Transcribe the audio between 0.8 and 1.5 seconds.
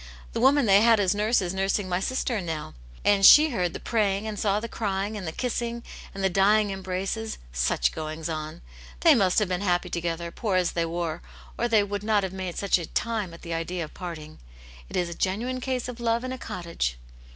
had as nurse